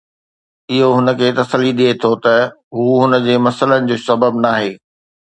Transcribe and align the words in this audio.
اهو 0.73 0.89
هن 0.97 1.07
کي 1.19 1.27
تسلي 1.39 1.71
ڏئي 1.77 1.91
ٿو 2.01 2.11
ته 2.23 2.35
هو 2.75 2.85
هن 3.01 3.13
جي 3.25 3.35
مسئلن 3.45 3.81
جو 3.89 3.97
سبب 4.09 4.33
ناهي. 4.45 4.71